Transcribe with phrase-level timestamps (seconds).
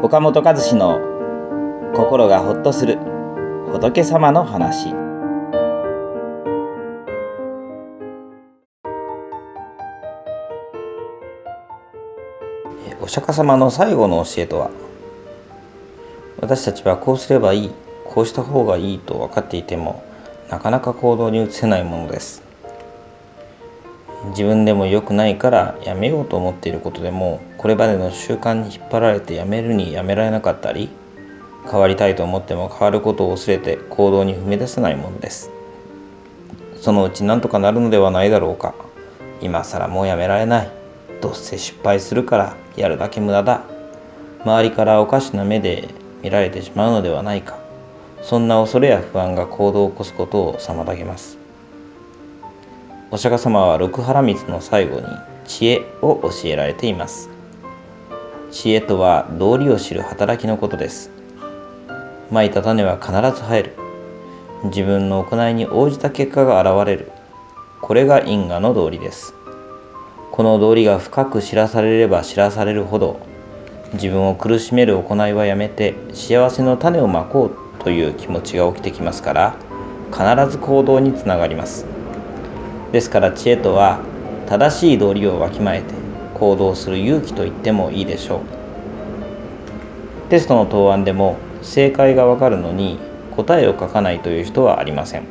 [0.00, 1.00] 岡本和志の
[1.94, 2.98] 心がほっとする
[3.72, 4.94] 仏様の話。
[13.02, 14.70] お釈迦様の最後の教えとは？
[16.40, 17.70] 私たちはこうすればいい
[18.04, 20.04] こうした方がいいと分かっていても
[20.48, 22.47] なかなか行動に移せないものです。
[24.26, 30.88] 自分でも良くないからやめようと思っていることでもこれまでの習慣に引っ張られてやめるにやめられなかったり
[31.70, 35.50] 変わりたいと思っても変わることを忘れて行動に踏み出せないものです。
[36.80, 38.74] そのうち何とかなるのではないだろうか。
[39.40, 40.70] 今更もうやめられない。
[41.20, 43.64] どうせ失敗するからやるだけ無駄だ。
[44.44, 45.88] 周りからおかしな目で
[46.22, 47.58] 見られてしまうのではないか。
[48.22, 51.38] そんな恐れや不安が行動を起こすことを妨げます。
[53.10, 55.06] お釈迦様は六原光の最後に
[55.46, 57.30] 知恵を教えられています。
[58.50, 61.10] 知恵とは道理を知る働きのことです。
[62.30, 63.76] 蒔いた種は必ず生える。
[64.64, 67.10] 自分の行いに応じた結果が現れる。
[67.80, 69.34] これが因果の道理です。
[70.38, 73.18] この道理が深く知らされれば知らされるほど
[73.94, 79.56] 自分を苦しめる行いはやめて幸せの種をまこうという気持ちが起きてきますから
[80.12, 81.97] 必ず行動につながります。
[82.92, 84.00] ですから知恵とは
[84.46, 85.94] 正しい道理をわきまえて
[86.34, 88.40] 行動する勇気と言ってもいいでしょう。
[90.30, 92.98] テストの答案でも正解がわかるのに
[93.36, 95.24] 答えを書かないという人はありません。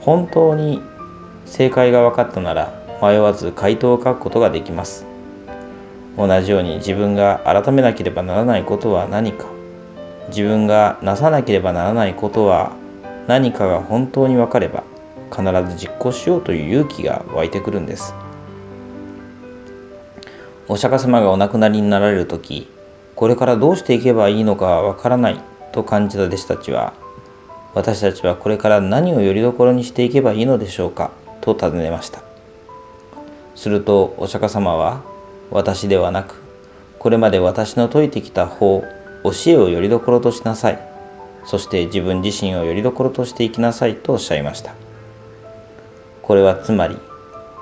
[0.00, 0.80] 本当に
[1.46, 5.06] 正解が分かったなら迷わず回答を書くことができます。
[6.16, 9.46] 同じように自分が改めなければならないことは何か。
[10.28, 12.72] 自分がなさなければならないことは
[13.26, 14.84] 何かが本当に分かれば
[15.34, 18.14] 必ず実行しようという勇気が湧いてくるんです。
[20.68, 22.68] お釈迦様がお亡くなりになられる時
[23.14, 25.40] これからどうしていけばいいのかわからない
[25.72, 26.94] と感じた弟子たちは
[27.74, 32.22] 私たちはこれから何をよりどころにしていけばいいのでしょうかと尋ねました。
[33.54, 35.02] するとお釈迦様は
[35.50, 36.40] 私ではなく
[36.98, 38.84] これまで私の説いてきた法
[39.24, 40.78] 教えをよりどころとしなさい。
[41.44, 44.74] そして自分自身をよりどころとしていきなさいとおっしゃいました。
[46.22, 46.96] これはつまり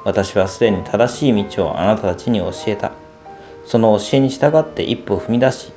[0.05, 2.93] 私はすでに正しい道をあなたたちに教えた。
[3.67, 5.73] その教えに従って一歩踏み出し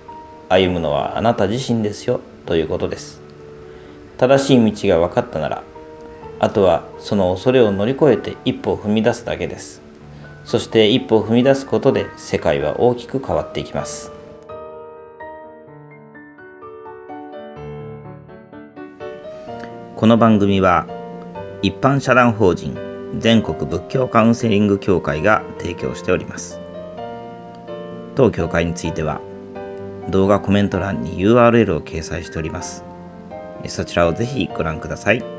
[0.50, 3.22] 歩むのはあなた自身ですよということです。
[4.18, 5.64] 正しい道が分かったなら
[6.40, 9.82] あとはその恐れを乗り越えて一歩踏み出すだけです。
[10.46, 14.12] そして一歩踏み出すことで世界は大きく変わっていきます。
[19.96, 20.88] この番組は
[21.64, 22.78] 一般社団法人
[23.20, 26.60] 全国仏教カウンセリング協会が提供しております
[28.16, 29.22] 当協会については
[30.10, 32.84] 動画コメント欄に URL を掲載しております
[33.68, 35.33] そちらをぜひご覧ください。